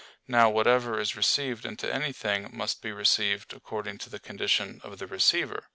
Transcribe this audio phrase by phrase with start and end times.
[0.27, 5.05] Now whatever is received into anything must be received according to the condition of the
[5.05, 5.69] receiver.